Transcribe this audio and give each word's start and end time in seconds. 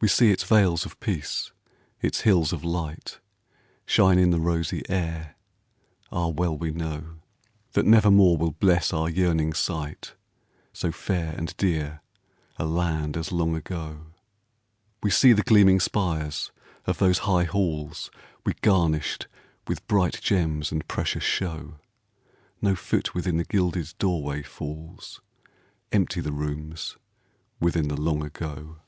We 0.00 0.08
see 0.08 0.30
its 0.30 0.44
vales 0.44 0.84
of 0.84 1.00
peace, 1.00 1.50
its 2.02 2.22
hills 2.22 2.52
of 2.52 2.62
light 2.62 3.20
Shine 3.86 4.18
in 4.18 4.32
the 4.32 4.38
rosy 4.40 4.82
air, 4.86 5.36
ah! 6.12 6.28
well 6.28 6.58
we 6.58 6.72
know 6.72 7.20
That 7.72 7.86
nevermore 7.86 8.36
will 8.36 8.50
bless 8.50 8.92
our 8.92 9.08
yearning 9.08 9.54
sight, 9.54 10.12
So 10.74 10.92
fair 10.92 11.32
and 11.38 11.56
dear 11.56 12.02
a 12.58 12.66
land 12.66 13.16
as 13.16 13.32
Long 13.32 13.56
Ago. 13.56 14.08
We 15.02 15.10
see 15.10 15.32
the 15.32 15.40
gleaming 15.42 15.80
spires 15.80 16.50
of 16.84 16.98
those 16.98 17.18
high 17.20 17.44
halls 17.44 18.10
We 18.44 18.52
garnished 18.60 19.26
with 19.66 19.86
bright 19.86 20.20
gems 20.20 20.70
and 20.70 20.86
precious 20.86 21.24
show; 21.24 21.76
No 22.60 22.74
foot 22.76 23.14
within 23.14 23.38
the 23.38 23.44
gilded 23.44 23.94
doorway 23.98 24.42
falls, 24.42 25.22
Empty 25.92 26.20
the 26.20 26.32
rooms 26.32 26.98
within 27.58 27.88
the 27.88 27.98
Long 27.98 28.22
Ago. 28.22 28.80